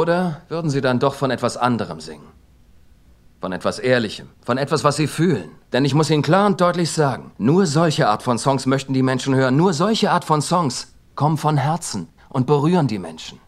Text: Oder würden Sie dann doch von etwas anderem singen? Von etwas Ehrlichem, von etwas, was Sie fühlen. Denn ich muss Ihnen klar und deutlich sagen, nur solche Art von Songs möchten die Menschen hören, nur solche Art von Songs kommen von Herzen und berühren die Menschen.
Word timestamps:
Oder 0.00 0.40
würden 0.48 0.70
Sie 0.70 0.80
dann 0.80 0.98
doch 0.98 1.12
von 1.12 1.30
etwas 1.30 1.58
anderem 1.58 2.00
singen? 2.00 2.24
Von 3.38 3.52
etwas 3.52 3.78
Ehrlichem, 3.78 4.30
von 4.40 4.56
etwas, 4.56 4.82
was 4.82 4.96
Sie 4.96 5.06
fühlen. 5.06 5.50
Denn 5.74 5.84
ich 5.84 5.92
muss 5.92 6.08
Ihnen 6.08 6.22
klar 6.22 6.46
und 6.46 6.58
deutlich 6.58 6.90
sagen, 6.90 7.32
nur 7.36 7.66
solche 7.66 8.08
Art 8.08 8.22
von 8.22 8.38
Songs 8.38 8.64
möchten 8.64 8.94
die 8.94 9.02
Menschen 9.02 9.34
hören, 9.34 9.58
nur 9.58 9.74
solche 9.74 10.10
Art 10.10 10.24
von 10.24 10.40
Songs 10.40 10.94
kommen 11.16 11.36
von 11.36 11.58
Herzen 11.58 12.08
und 12.30 12.46
berühren 12.46 12.86
die 12.86 12.98
Menschen. 12.98 13.40